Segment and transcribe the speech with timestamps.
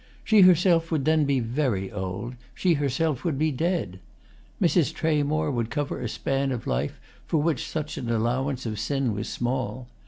[0.23, 3.99] She herself would then be very old—she herself would be dead.
[4.59, 4.91] Mrs.
[4.91, 9.29] Tramore would cover a span of life for which such an allowance of sin was
[9.29, 9.89] small.